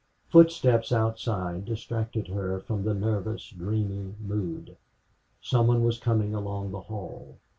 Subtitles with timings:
[0.29, 4.75] Footsteps outside distracted her from the nervous, dreamy mood.
[5.43, 7.37] Some one was coming along the hall.